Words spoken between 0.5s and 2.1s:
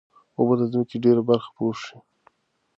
د ځمکې ډېره برخه پوښي.